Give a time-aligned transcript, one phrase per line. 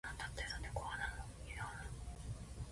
[0.03, 1.25] あなたってさ、猫派なの。
[1.45, 1.89] 犬派なの。